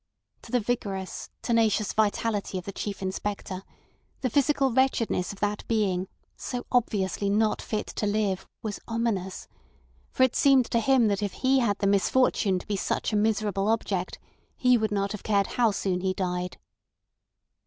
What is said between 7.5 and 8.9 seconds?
fit to live, was